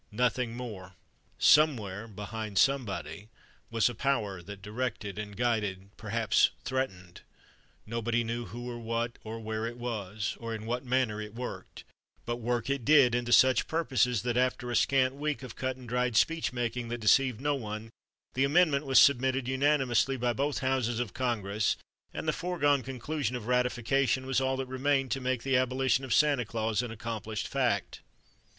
Nothing 0.11 0.57
more. 0.57 0.95
Somewhere, 1.37 2.07
behind 2.07 2.57
Somebody, 2.57 3.29
was 3.69 3.87
a 3.87 3.93
Power 3.93 4.41
that 4.41 4.63
directed 4.63 5.19
and 5.19 5.37
guided—perhaps 5.37 6.49
threatened. 6.65 7.21
Nobody 7.85 8.23
knew 8.23 8.45
who 8.45 8.67
or 8.67 8.79
what 8.79 9.19
or 9.23 9.39
where 9.39 9.67
it 9.67 9.77
was 9.77 10.35
or 10.39 10.55
in 10.55 10.65
what 10.65 10.83
manner 10.83 11.21
it 11.21 11.35
worked, 11.35 11.83
but 12.25 12.37
work 12.37 12.67
it 12.67 12.83
did 12.83 13.13
and 13.13 13.27
to 13.27 13.31
such 13.31 13.67
purposes 13.67 14.23
that, 14.23 14.37
after 14.37 14.71
a 14.71 14.75
scant 14.75 15.13
week 15.13 15.43
of 15.43 15.55
cut 15.55 15.75
and 15.75 15.87
dried 15.87 16.17
speech 16.17 16.51
making 16.51 16.87
that 16.89 16.97
deceived 16.99 17.39
no 17.39 17.53
one, 17.53 17.91
the 18.33 18.43
Amendment 18.43 18.87
was 18.87 18.97
submitted 18.97 19.47
unanimously 19.47 20.17
by 20.17 20.33
both 20.33 20.61
houses 20.65 20.99
of 20.99 21.13
Congress 21.13 21.77
and 22.11 22.27
the 22.27 22.33
foregone 22.33 22.81
conclusion 22.81 23.35
of 23.35 23.45
ratification 23.45 24.25
was 24.25 24.41
all 24.41 24.57
that 24.57 24.65
remained 24.65 25.11
to 25.11 25.21
make 25.21 25.43
the 25.43 25.57
abolition 25.57 26.03
of 26.03 26.11
Santa 26.11 26.43
Claus 26.43 26.81
an 26.81 26.89
accomplished 26.89 27.47
fact. 27.47 28.01